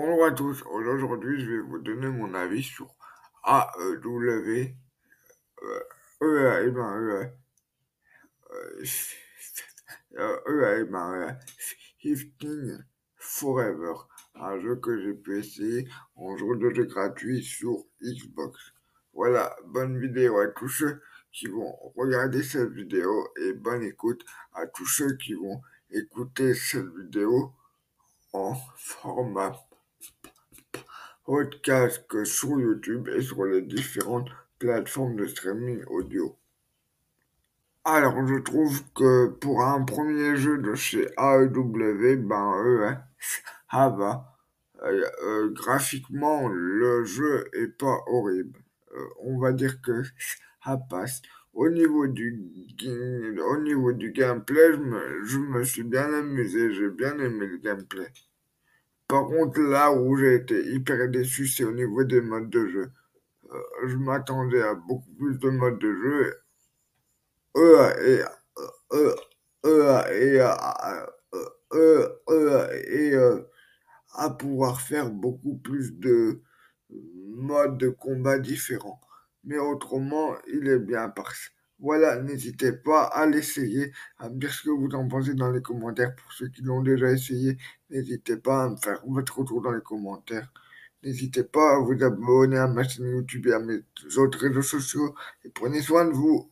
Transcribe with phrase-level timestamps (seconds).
[0.00, 2.94] Bonjour à tous, aujourd'hui je vais vous donner mon avis sur
[3.44, 4.76] AEW,
[10.88, 11.36] ben,
[12.00, 12.84] 15
[13.16, 13.94] Forever,
[14.36, 18.72] un jeu que j'ai pu essayer en jour de jeu gratuit sur Xbox.
[19.14, 21.02] Voilà, bonne vidéo à tous ceux
[21.32, 24.24] qui vont regarder cette vidéo et bonne écoute
[24.54, 25.60] à tous ceux qui vont
[25.90, 27.52] écouter cette vidéo
[28.32, 29.67] en format
[31.28, 36.38] podcast que sur YouTube et sur les différentes plateformes de streaming audio.
[37.84, 42.92] Alors, je trouve que pour un premier jeu de chez AEW, ben, euh,
[43.70, 44.38] ça va.
[44.82, 48.60] Euh, euh, graphiquement, le jeu est pas horrible.
[48.94, 50.02] Euh, on va dire que
[50.64, 51.20] ça passe.
[51.52, 52.42] Au niveau du,
[53.50, 57.58] au niveau du gameplay, je me, je me suis bien amusé, j'ai bien aimé le
[57.58, 58.10] gameplay.
[59.08, 62.92] Par contre, là où j'ai été hyper déçu, c'est au niveau des modes de jeu.
[63.50, 66.42] Euh, je m'attendais à beaucoup plus de modes de jeu.
[67.56, 68.22] Et, et,
[68.92, 69.14] euh,
[72.28, 73.16] euh, et
[74.14, 76.42] à pouvoir faire beaucoup plus de
[76.90, 79.00] modes de combat différents.
[79.44, 84.62] Mais autrement, il est bien parce voilà, n'hésitez pas à l'essayer, à me dire ce
[84.64, 86.14] que vous en pensez dans les commentaires.
[86.16, 87.56] Pour ceux qui l'ont déjà essayé,
[87.90, 90.50] n'hésitez pas à me faire votre retour dans les commentaires.
[91.04, 93.78] N'hésitez pas à vous abonner à ma chaîne YouTube et à mes
[94.16, 95.14] autres réseaux sociaux.
[95.44, 96.46] Et prenez soin de vous.